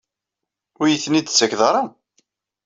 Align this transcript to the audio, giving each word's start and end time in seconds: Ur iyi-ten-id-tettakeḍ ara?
Ur 0.79 0.85
iyi-ten-id-tettakeḍ 0.87 1.61
ara? 1.69 1.83